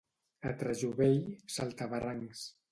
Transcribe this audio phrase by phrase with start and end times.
[0.51, 1.21] A Trejuvell,
[1.59, 2.45] saltabarrancs.